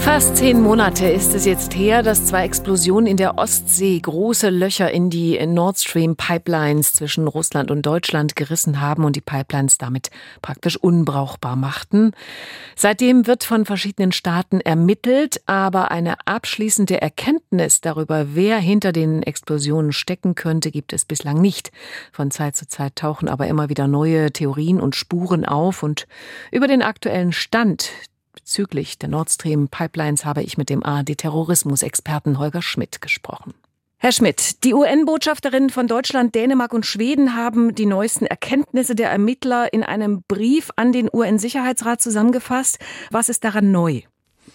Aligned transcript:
Fast 0.00 0.38
zehn 0.38 0.60
Monate 0.60 1.06
ist 1.08 1.34
es 1.34 1.44
jetzt 1.44 1.76
her, 1.76 2.02
dass 2.02 2.26
zwei 2.26 2.44
Explosionen 2.44 3.06
in 3.06 3.16
der 3.18 3.36
Ostsee 3.36 4.00
große 4.00 4.48
Löcher 4.48 4.90
in 4.90 5.10
die 5.10 5.38
Nord 5.46 5.78
Stream 5.78 6.16
Pipelines 6.16 6.94
zwischen 6.94 7.28
Russland 7.28 7.70
und 7.70 7.82
Deutschland 7.82 8.34
gerissen 8.34 8.80
haben 8.80 9.04
und 9.04 9.14
die 9.14 9.20
Pipelines 9.20 9.78
damit 9.78 10.10
praktisch 10.42 10.76
unbrauchbar 10.76 11.54
machten. 11.54 12.12
Seitdem 12.76 13.26
wird 13.26 13.44
von 13.44 13.66
verschiedenen 13.66 14.10
Staaten 14.10 14.60
ermittelt, 14.60 15.42
aber 15.46 15.90
eine 15.90 16.16
abschließende 16.24 17.00
Erkenntnis 17.00 17.80
darüber, 17.80 18.34
wer 18.34 18.58
hinter 18.58 18.92
den 18.92 19.22
Explosionen 19.22 19.92
stecken 19.92 20.34
könnte, 20.34 20.70
gibt 20.70 20.92
es 20.94 21.04
bislang 21.04 21.40
nicht. 21.40 21.70
Von 22.10 22.30
Zeit 22.30 22.56
zu 22.56 22.66
Zeit 22.66 22.96
tauchen 22.96 23.28
aber 23.28 23.46
immer 23.48 23.68
wieder 23.68 23.86
neue 23.86 24.32
Theorien 24.32 24.80
und 24.80 24.96
Spuren 24.96 25.44
auf 25.44 25.82
und 25.82 26.06
über 26.50 26.66
den 26.66 26.82
aktuellen 26.82 27.32
Stand 27.32 27.92
Bezüglich 28.40 28.98
der 28.98 29.08
Nord 29.10 29.30
Stream 29.30 29.68
Pipelines 29.68 30.24
habe 30.24 30.42
ich 30.42 30.56
mit 30.56 30.70
dem 30.70 30.82
ARD-Terrorismusexperten 30.82 32.38
Holger 32.38 32.62
Schmidt 32.62 33.00
gesprochen. 33.00 33.54
Herr 33.98 34.12
Schmidt, 34.12 34.64
die 34.64 34.72
UN-Botschafterinnen 34.72 35.68
von 35.68 35.86
Deutschland, 35.86 36.34
Dänemark 36.34 36.72
und 36.72 36.86
Schweden 36.86 37.36
haben 37.36 37.74
die 37.74 37.84
neuesten 37.84 38.24
Erkenntnisse 38.24 38.94
der 38.94 39.10
Ermittler 39.10 39.72
in 39.74 39.82
einem 39.82 40.22
Brief 40.26 40.70
an 40.76 40.90
den 40.90 41.10
UN-Sicherheitsrat 41.12 42.00
zusammengefasst. 42.00 42.78
Was 43.10 43.28
ist 43.28 43.44
daran 43.44 43.72
neu? 43.72 44.00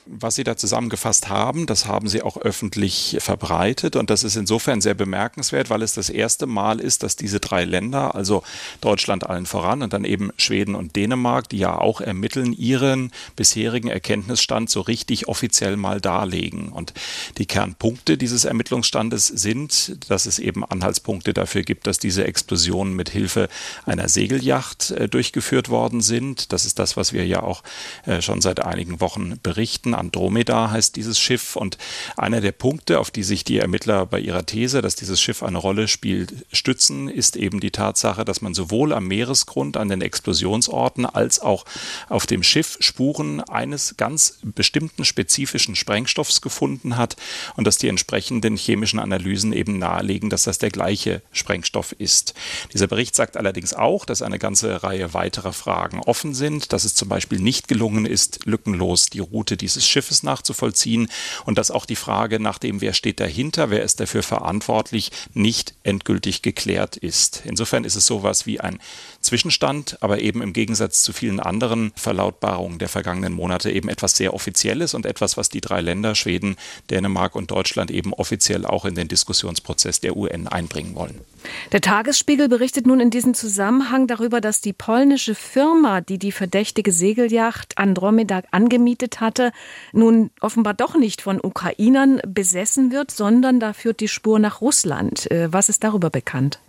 Was 0.07 0.35
Sie 0.35 0.43
da 0.43 0.55
zusammengefasst 0.55 1.29
haben, 1.29 1.65
das 1.65 1.87
haben 1.87 2.07
Sie 2.07 2.21
auch 2.21 2.37
öffentlich 2.37 3.17
verbreitet. 3.19 3.95
Und 3.95 4.11
das 4.11 4.23
ist 4.23 4.35
insofern 4.35 4.79
sehr 4.79 4.93
bemerkenswert, 4.93 5.71
weil 5.71 5.81
es 5.81 5.93
das 5.93 6.11
erste 6.11 6.45
Mal 6.45 6.79
ist, 6.79 7.01
dass 7.01 7.15
diese 7.15 7.39
drei 7.39 7.65
Länder, 7.65 8.13
also 8.13 8.43
Deutschland 8.81 9.27
allen 9.27 9.47
voran 9.47 9.81
und 9.81 9.93
dann 9.93 10.05
eben 10.05 10.29
Schweden 10.37 10.75
und 10.75 10.95
Dänemark, 10.95 11.49
die 11.49 11.57
ja 11.57 11.75
auch 11.79 12.01
ermitteln, 12.01 12.53
ihren 12.53 13.11
bisherigen 13.35 13.87
Erkenntnisstand 13.87 14.69
so 14.69 14.81
richtig 14.81 15.27
offiziell 15.27 15.75
mal 15.75 15.99
darlegen. 15.99 16.69
Und 16.69 16.93
die 17.39 17.47
Kernpunkte 17.47 18.15
dieses 18.15 18.45
Ermittlungsstandes 18.45 19.25
sind, 19.25 19.97
dass 20.09 20.27
es 20.27 20.37
eben 20.37 20.63
Anhaltspunkte 20.63 21.33
dafür 21.33 21.63
gibt, 21.63 21.87
dass 21.87 21.97
diese 21.97 22.25
Explosionen 22.25 22.93
mit 22.95 23.09
Hilfe 23.09 23.49
einer 23.85 24.07
Segelyacht 24.07 24.91
äh, 24.91 25.09
durchgeführt 25.09 25.69
worden 25.69 26.01
sind. 26.01 26.53
Das 26.53 26.65
ist 26.65 26.77
das, 26.77 26.95
was 26.95 27.11
wir 27.11 27.25
ja 27.25 27.41
auch 27.41 27.63
äh, 28.05 28.21
schon 28.21 28.41
seit 28.41 28.59
einigen 28.59 29.01
Wochen 29.01 29.39
berichten. 29.41 29.94
Andromeda 29.97 30.71
heißt 30.71 30.95
dieses 30.95 31.19
Schiff. 31.19 31.55
Und 31.55 31.77
einer 32.17 32.41
der 32.41 32.51
Punkte, 32.51 32.99
auf 32.99 33.11
die 33.11 33.23
sich 33.23 33.43
die 33.43 33.59
Ermittler 33.59 34.05
bei 34.05 34.19
ihrer 34.19 34.45
These, 34.45 34.81
dass 34.81 34.95
dieses 34.95 35.21
Schiff 35.21 35.43
eine 35.43 35.57
Rolle 35.57 35.87
spielt, 35.87 36.45
stützen, 36.51 37.09
ist 37.09 37.35
eben 37.35 37.59
die 37.59 37.71
Tatsache, 37.71 38.25
dass 38.25 38.41
man 38.41 38.53
sowohl 38.53 38.93
am 38.93 39.07
Meeresgrund, 39.07 39.77
an 39.77 39.89
den 39.89 40.01
Explosionsorten, 40.01 41.05
als 41.05 41.39
auch 41.39 41.65
auf 42.09 42.25
dem 42.25 42.43
Schiff 42.43 42.77
Spuren 42.79 43.41
eines 43.41 43.97
ganz 43.97 44.39
bestimmten 44.43 45.05
spezifischen 45.05 45.75
Sprengstoffs 45.75 46.41
gefunden 46.41 46.97
hat 46.97 47.15
und 47.55 47.65
dass 47.65 47.77
die 47.77 47.87
entsprechenden 47.87 48.55
chemischen 48.57 48.99
Analysen 48.99 49.53
eben 49.53 49.79
nahelegen, 49.79 50.29
dass 50.29 50.43
das 50.43 50.57
der 50.57 50.71
gleiche 50.71 51.21
Sprengstoff 51.31 51.93
ist. 51.93 52.33
Dieser 52.73 52.87
Bericht 52.87 53.15
sagt 53.15 53.37
allerdings 53.37 53.73
auch, 53.73 54.05
dass 54.05 54.21
eine 54.21 54.39
ganze 54.39 54.83
Reihe 54.83 55.13
weiterer 55.13 55.53
Fragen 55.53 55.99
offen 55.99 56.33
sind, 56.33 56.73
dass 56.73 56.83
es 56.83 56.95
zum 56.95 57.09
Beispiel 57.09 57.39
nicht 57.39 57.67
gelungen 57.67 58.05
ist, 58.05 58.45
lückenlos 58.45 59.07
die 59.07 59.19
Route 59.19 59.57
dieses 59.57 59.84
dieses 59.85 59.87
Schiffes 59.87 60.23
nachzuvollziehen 60.23 61.09
und 61.45 61.57
dass 61.57 61.71
auch 61.71 61.85
die 61.85 61.95
Frage 61.95 62.39
nach 62.39 62.57
dem, 62.57 62.81
wer 62.81 62.93
steht 62.93 63.19
dahinter, 63.19 63.69
wer 63.69 63.83
ist 63.83 63.99
dafür 63.99 64.23
verantwortlich, 64.23 65.11
nicht 65.33 65.73
endgültig 65.83 66.41
geklärt 66.41 66.97
ist. 66.97 67.43
Insofern 67.45 67.83
ist 67.83 67.95
es 67.95 68.05
sowas 68.05 68.45
wie 68.45 68.59
ein 68.59 68.79
Zwischenstand, 69.21 69.97
aber 70.01 70.19
eben 70.19 70.41
im 70.41 70.53
Gegensatz 70.53 71.03
zu 71.03 71.13
vielen 71.13 71.39
anderen 71.39 71.91
Verlautbarungen 71.95 72.79
der 72.79 72.89
vergangenen 72.89 73.33
Monate 73.33 73.71
eben 73.71 73.89
etwas 73.89 74.15
sehr 74.15 74.33
Offizielles 74.33 74.93
und 74.93 75.05
etwas, 75.05 75.37
was 75.37 75.49
die 75.49 75.61
drei 75.61 75.81
Länder 75.81 76.15
Schweden, 76.15 76.57
Dänemark 76.89 77.35
und 77.35 77.51
Deutschland 77.51 77.91
eben 77.91 78.13
offiziell 78.13 78.65
auch 78.65 78.85
in 78.85 78.95
den 78.95 79.07
Diskussionsprozess 79.07 79.99
der 79.99 80.17
UN 80.17 80.47
einbringen 80.47 80.95
wollen. 80.95 81.21
Der 81.71 81.81
Tagesspiegel 81.81 82.47
berichtet 82.47 82.85
nun 82.85 82.99
in 82.99 83.09
diesem 83.09 83.33
Zusammenhang 83.33 84.07
darüber, 84.07 84.39
dass 84.39 84.61
die 84.61 84.73
polnische 84.73 85.33
Firma, 85.33 86.01
die 86.01 86.19
die 86.19 86.31
verdächtige 86.31 86.91
Segelyacht 86.91 87.77
Andromeda 87.77 88.43
angemietet 88.51 89.19
hatte, 89.19 89.51
nun 89.91 90.29
offenbar 90.41 90.75
doch 90.75 90.95
nicht 90.95 91.21
von 91.21 91.39
Ukrainern 91.43 92.21
besessen 92.27 92.91
wird, 92.91 93.11
sondern 93.11 93.59
da 93.59 93.73
führt 93.73 93.99
die 93.99 94.07
Spur 94.07 94.37
nach 94.39 94.61
Russland. 94.61 95.29
Äh, 95.31 95.51
was 95.51 95.69
ist 95.69 95.83
darüber 95.83 96.09
bekannt? 96.09 96.59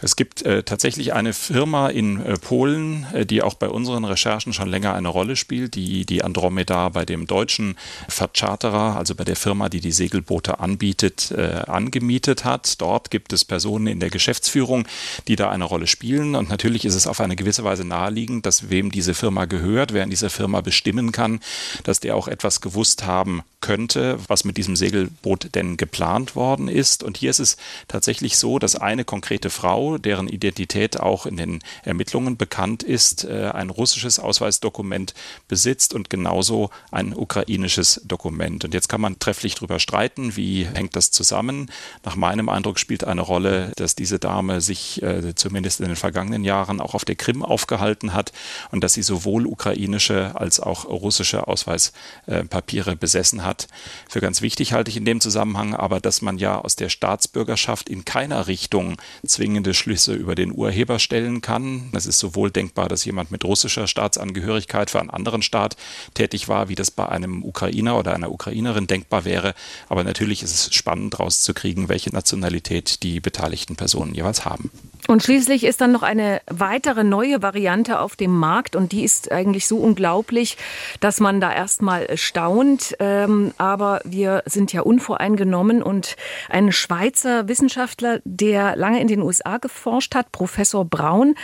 Es 0.00 0.16
gibt 0.16 0.42
äh, 0.42 0.64
tatsächlich 0.64 1.12
eine 1.12 1.32
Firma 1.32 1.88
in 1.88 2.20
äh, 2.20 2.36
Polen, 2.36 3.06
äh, 3.12 3.24
die 3.24 3.42
auch 3.42 3.54
bei 3.54 3.68
unseren 3.68 4.04
Recherchen 4.04 4.52
schon 4.52 4.68
länger 4.68 4.92
eine 4.92 5.08
Rolle 5.08 5.36
spielt, 5.36 5.76
die 5.76 6.04
die 6.04 6.24
Andromeda 6.24 6.88
bei 6.88 7.04
dem 7.04 7.28
deutschen 7.28 7.76
Vercharterer, 8.08 8.96
also 8.96 9.14
bei 9.14 9.22
der 9.22 9.36
Firma, 9.36 9.68
die 9.68 9.80
die 9.80 9.92
Segelboote 9.92 10.58
anbietet, 10.58 11.30
äh, 11.30 11.62
angemietet 11.68 12.44
hat. 12.44 12.80
Dort 12.80 13.12
gibt 13.12 13.32
es 13.32 13.44
Personen 13.44 13.86
in 13.86 14.00
der 14.00 14.10
Geschäftsführung, 14.10 14.88
die 15.28 15.36
da 15.36 15.50
eine 15.50 15.64
Rolle 15.64 15.86
spielen. 15.86 16.34
Und 16.34 16.50
natürlich 16.50 16.84
ist 16.84 16.96
es 16.96 17.06
auf 17.06 17.20
eine 17.20 17.36
gewisse 17.36 17.62
Weise 17.62 17.84
naheliegend, 17.84 18.46
dass 18.46 18.70
wem 18.70 18.90
diese 18.90 19.14
Firma 19.14 19.44
gehört, 19.44 19.92
wer 19.92 20.02
in 20.02 20.10
dieser 20.10 20.30
Firma 20.30 20.60
bestimmen 20.60 21.12
kann, 21.12 21.38
dass 21.84 22.00
der 22.00 22.16
auch 22.16 22.26
etwas 22.26 22.60
gewusst 22.60 23.06
haben 23.06 23.42
könnte, 23.60 24.18
was 24.26 24.44
mit 24.44 24.56
diesem 24.56 24.76
Segelboot 24.76 25.54
denn 25.54 25.76
geplant 25.76 26.36
worden 26.36 26.68
ist. 26.68 27.02
Und 27.02 27.16
hier 27.16 27.30
ist 27.30 27.38
es 27.38 27.56
tatsächlich 27.88 28.36
so, 28.36 28.58
dass 28.58 28.74
eine 28.76 29.04
konkrete 29.04 29.48
Frau, 29.48 29.83
deren 29.98 30.28
Identität 30.28 31.00
auch 31.00 31.26
in 31.26 31.36
den 31.36 31.60
Ermittlungen 31.82 32.36
bekannt 32.36 32.82
ist, 32.82 33.24
äh, 33.24 33.50
ein 33.52 33.70
russisches 33.70 34.18
Ausweisdokument 34.18 35.14
besitzt 35.48 35.94
und 35.94 36.10
genauso 36.10 36.70
ein 36.90 37.14
ukrainisches 37.14 38.00
Dokument. 38.04 38.64
Und 38.64 38.74
jetzt 38.74 38.88
kann 38.88 39.00
man 39.00 39.18
trefflich 39.18 39.54
darüber 39.54 39.78
streiten, 39.78 40.36
wie 40.36 40.66
hängt 40.66 40.96
das 40.96 41.10
zusammen. 41.10 41.70
Nach 42.04 42.16
meinem 42.16 42.48
Eindruck 42.48 42.78
spielt 42.78 43.04
eine 43.04 43.20
Rolle, 43.20 43.72
dass 43.76 43.94
diese 43.94 44.18
Dame 44.18 44.60
sich 44.60 45.02
äh, 45.02 45.34
zumindest 45.34 45.80
in 45.80 45.86
den 45.86 45.96
vergangenen 45.96 46.44
Jahren 46.44 46.80
auch 46.80 46.94
auf 46.94 47.04
der 47.04 47.16
Krim 47.16 47.42
aufgehalten 47.42 48.12
hat 48.12 48.32
und 48.70 48.82
dass 48.82 48.94
sie 48.94 49.02
sowohl 49.02 49.46
ukrainische 49.46 50.32
als 50.34 50.60
auch 50.60 50.86
russische 50.86 51.46
Ausweispapiere 51.46 52.96
besessen 52.96 53.44
hat. 53.44 53.68
Für 54.08 54.20
ganz 54.20 54.42
wichtig 54.42 54.72
halte 54.72 54.90
ich 54.90 54.96
in 54.96 55.04
dem 55.04 55.20
Zusammenhang 55.20 55.74
aber, 55.74 56.00
dass 56.00 56.22
man 56.22 56.38
ja 56.38 56.58
aus 56.58 56.76
der 56.76 56.88
Staatsbürgerschaft 56.88 57.88
in 57.88 58.04
keiner 58.04 58.46
Richtung 58.46 58.96
zwingende 59.26 59.73
Schlüsse 59.74 60.14
über 60.14 60.34
den 60.34 60.52
Urheber 60.52 60.98
stellen 60.98 61.40
kann. 61.40 61.90
Es 61.92 62.06
ist 62.06 62.18
sowohl 62.18 62.50
denkbar, 62.50 62.88
dass 62.88 63.04
jemand 63.04 63.30
mit 63.30 63.44
russischer 63.44 63.86
Staatsangehörigkeit 63.86 64.90
für 64.90 65.00
einen 65.00 65.10
anderen 65.10 65.42
Staat 65.42 65.76
tätig 66.14 66.48
war, 66.48 66.68
wie 66.68 66.74
das 66.74 66.90
bei 66.90 67.08
einem 67.08 67.44
Ukrainer 67.44 67.98
oder 67.98 68.14
einer 68.14 68.30
Ukrainerin 68.30 68.86
denkbar 68.86 69.24
wäre. 69.24 69.54
Aber 69.88 70.04
natürlich 70.04 70.42
ist 70.42 70.54
es 70.54 70.74
spannend 70.74 71.18
rauszukriegen, 71.18 71.88
welche 71.88 72.10
Nationalität 72.10 73.02
die 73.02 73.20
beteiligten 73.20 73.76
Personen 73.76 74.14
jeweils 74.14 74.44
haben. 74.44 74.70
Und 75.06 75.22
schließlich 75.22 75.64
ist 75.64 75.82
dann 75.82 75.92
noch 75.92 76.02
eine 76.02 76.40
weitere 76.46 77.04
neue 77.04 77.42
Variante 77.42 78.00
auf 78.00 78.16
dem 78.16 78.30
Markt 78.30 78.74
und 78.74 78.92
die 78.92 79.04
ist 79.04 79.30
eigentlich 79.30 79.66
so 79.66 79.76
unglaublich, 79.76 80.56
dass 81.00 81.20
man 81.20 81.42
da 81.42 81.52
erstmal 81.52 82.16
staunt. 82.16 82.96
Ähm, 83.00 83.52
aber 83.58 84.00
wir 84.04 84.42
sind 84.46 84.72
ja 84.72 84.80
unvoreingenommen 84.80 85.82
und 85.82 86.16
ein 86.48 86.72
Schweizer 86.72 87.48
Wissenschaftler, 87.48 88.20
der 88.24 88.76
lange 88.76 88.98
in 88.98 89.08
den 89.08 89.20
USA 89.20 89.58
geforscht 89.58 90.14
hat, 90.14 90.32
Professor 90.32 90.86
Braun, 90.86 91.34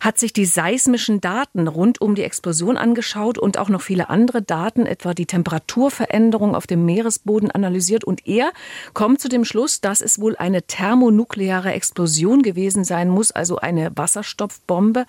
hat 0.00 0.16
sich 0.16 0.32
die 0.32 0.46
seismischen 0.46 1.20
Daten 1.20 1.66
rund 1.66 2.00
um 2.00 2.14
die 2.14 2.22
Explosion 2.22 2.76
angeschaut 2.76 3.36
und 3.36 3.58
auch 3.58 3.68
noch 3.68 3.82
viele 3.82 4.10
andere 4.10 4.42
Daten, 4.42 4.86
etwa 4.86 5.12
die 5.12 5.26
Temperaturveränderung 5.26 6.54
auf 6.54 6.68
dem 6.68 6.84
Meeresboden 6.84 7.50
analysiert 7.50 8.04
und 8.04 8.28
er 8.28 8.52
kommt 8.94 9.20
zu 9.20 9.28
dem 9.28 9.44
Schluss, 9.44 9.80
dass 9.80 10.02
es 10.02 10.20
wohl 10.20 10.36
eine 10.36 10.62
thermonukleare 10.62 11.72
Explosion 11.72 12.42
gewesen 12.42 12.84
sein 12.84 13.07
muss, 13.10 13.32
also 13.32 13.58
eine 13.58 13.90
Wasserstoffbombe. 13.96 15.06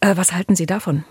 Äh, 0.00 0.16
was 0.16 0.32
halten 0.32 0.56
Sie 0.56 0.66
davon? 0.66 1.04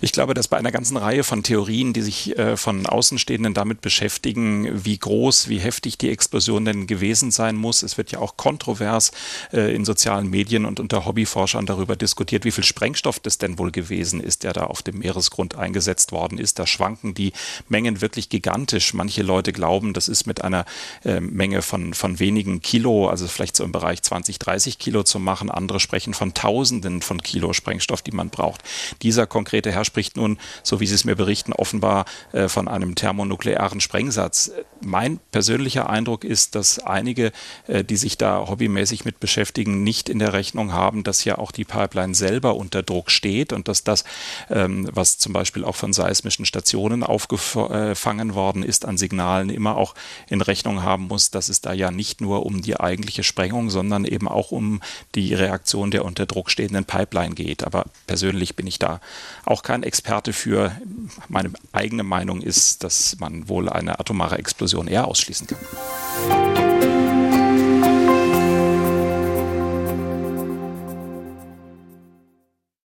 Ich 0.00 0.12
glaube, 0.12 0.34
dass 0.34 0.48
bei 0.48 0.58
einer 0.58 0.72
ganzen 0.72 0.96
Reihe 0.96 1.24
von 1.24 1.42
Theorien, 1.42 1.92
die 1.92 2.02
sich 2.02 2.38
äh, 2.38 2.56
von 2.56 2.86
Außenstehenden 2.86 3.54
damit 3.54 3.80
beschäftigen, 3.80 4.84
wie 4.84 4.98
groß, 4.98 5.48
wie 5.48 5.58
heftig 5.58 5.96
die 5.98 6.10
Explosion 6.10 6.64
denn 6.64 6.86
gewesen 6.86 7.30
sein 7.30 7.56
muss, 7.56 7.82
es 7.82 7.96
wird 7.96 8.12
ja 8.12 8.18
auch 8.18 8.36
kontrovers 8.36 9.12
äh, 9.52 9.74
in 9.74 9.84
sozialen 9.84 10.28
Medien 10.28 10.66
und 10.66 10.80
unter 10.80 11.06
Hobbyforschern 11.06 11.64
darüber 11.64 11.96
diskutiert, 11.96 12.44
wie 12.44 12.50
viel 12.50 12.64
Sprengstoff 12.64 13.18
das 13.18 13.38
denn 13.38 13.58
wohl 13.58 13.70
gewesen 13.70 14.20
ist, 14.20 14.42
der 14.42 14.52
da 14.52 14.64
auf 14.64 14.82
dem 14.82 14.98
Meeresgrund 14.98 15.54
eingesetzt 15.54 16.12
worden 16.12 16.38
ist. 16.38 16.58
Da 16.58 16.66
schwanken 16.66 17.14
die 17.14 17.32
Mengen 17.68 18.00
wirklich 18.02 18.28
gigantisch. 18.28 18.92
Manche 18.92 19.22
Leute 19.22 19.52
glauben, 19.52 19.94
das 19.94 20.08
ist 20.08 20.26
mit 20.26 20.42
einer 20.42 20.66
äh, 21.04 21.20
Menge 21.20 21.62
von, 21.62 21.94
von 21.94 22.18
wenigen 22.18 22.60
Kilo, 22.60 23.08
also 23.08 23.26
vielleicht 23.26 23.56
so 23.56 23.64
im 23.64 23.72
Bereich 23.72 24.02
20, 24.02 24.38
30 24.38 24.78
Kilo 24.78 25.02
zu 25.02 25.18
machen. 25.18 25.50
Andere 25.50 25.80
sprechen 25.80 26.12
von 26.12 26.34
Tausenden 26.34 27.00
von 27.00 27.22
Kilo 27.22 27.52
Sprengstoff, 27.52 28.02
die 28.02 28.12
man 28.12 28.28
braucht. 28.28 28.62
Dieser 29.02 29.26
konkrete 29.26 29.53
konkrete 29.54 29.70
Herr 29.70 29.84
spricht 29.84 30.16
nun, 30.16 30.38
so 30.64 30.80
wie 30.80 30.86
Sie 30.86 30.96
es 30.96 31.04
mir 31.04 31.14
berichten, 31.14 31.52
offenbar 31.52 32.06
äh, 32.32 32.48
von 32.48 32.66
einem 32.66 32.96
thermonuklearen 32.96 33.80
Sprengsatz. 33.80 34.50
Mein 34.80 35.20
persönlicher 35.30 35.88
Eindruck 35.88 36.24
ist, 36.24 36.56
dass 36.56 36.80
einige, 36.80 37.30
äh, 37.68 37.84
die 37.84 37.96
sich 37.96 38.18
da 38.18 38.48
hobbymäßig 38.48 39.04
mit 39.04 39.20
beschäftigen, 39.20 39.84
nicht 39.84 40.08
in 40.08 40.18
der 40.18 40.32
Rechnung 40.32 40.72
haben, 40.72 41.04
dass 41.04 41.24
ja 41.24 41.38
auch 41.38 41.52
die 41.52 41.64
Pipeline 41.64 42.16
selber 42.16 42.56
unter 42.56 42.82
Druck 42.82 43.12
steht 43.12 43.52
und 43.52 43.68
dass 43.68 43.84
das, 43.84 44.02
ähm, 44.50 44.88
was 44.92 45.18
zum 45.18 45.32
Beispiel 45.32 45.64
auch 45.64 45.76
von 45.76 45.92
seismischen 45.92 46.46
Stationen 46.46 47.04
aufgefangen 47.04 48.34
worden 48.34 48.64
ist 48.64 48.86
an 48.86 48.98
Signalen, 48.98 49.50
immer 49.50 49.76
auch 49.76 49.94
in 50.28 50.40
Rechnung 50.40 50.82
haben 50.82 51.04
muss, 51.06 51.30
dass 51.30 51.48
es 51.48 51.60
da 51.60 51.72
ja 51.72 51.92
nicht 51.92 52.20
nur 52.20 52.44
um 52.44 52.60
die 52.60 52.80
eigentliche 52.80 53.22
Sprengung, 53.22 53.70
sondern 53.70 54.04
eben 54.04 54.26
auch 54.26 54.50
um 54.50 54.80
die 55.14 55.32
Reaktion 55.32 55.92
der 55.92 56.04
unter 56.04 56.26
Druck 56.26 56.50
stehenden 56.50 56.84
Pipeline 56.84 57.36
geht. 57.36 57.62
Aber 57.62 57.84
persönlich 58.08 58.56
bin 58.56 58.66
ich 58.66 58.80
da 58.80 59.00
auch 59.46 59.62
kein 59.62 59.82
Experte 59.82 60.32
für. 60.32 60.72
Meine 61.28 61.52
eigene 61.72 62.02
Meinung 62.02 62.40
ist, 62.40 62.84
dass 62.84 63.16
man 63.18 63.48
wohl 63.48 63.68
eine 63.68 63.98
atomare 64.00 64.38
Explosion 64.38 64.88
eher 64.88 65.06
ausschließen 65.06 65.46
kann. 65.46 66.43